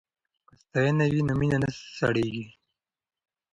که 0.47 0.53
ستاینه 0.61 1.05
وي 1.11 1.21
نو 1.27 1.33
مینه 1.39 1.57
نه 1.63 1.69
سړیږي. 1.99 2.45